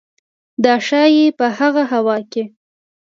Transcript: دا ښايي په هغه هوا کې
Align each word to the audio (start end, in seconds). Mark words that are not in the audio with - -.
دا 0.63 0.73
ښايي 0.87 1.25
په 1.37 1.45
هغه 1.57 1.83
هوا 1.91 2.17
کې 2.31 2.43